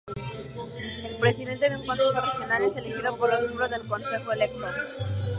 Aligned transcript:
El 1.05 1.17
Presidente 1.19 1.69
de 1.69 1.77
un 1.77 1.85
consejo 1.85 2.13
regional 2.19 2.63
es 2.63 2.75
elegido 2.75 3.15
por 3.17 3.29
los 3.29 3.41
miembros 3.41 3.69
del 3.69 3.87
consejo 3.87 4.31
electo. 4.31 4.65